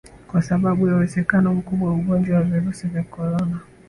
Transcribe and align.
kwa 0.27 0.41
sababu 0.41 0.87
ya 0.87 0.95
uwezekano 0.95 1.53
mkubwa 1.55 1.87
wa 1.89 1.93
Ugonjwa 1.95 2.37
wa 2.37 2.43
Virusi 2.43 2.87
vya 2.87 3.03
Korona 3.03 3.59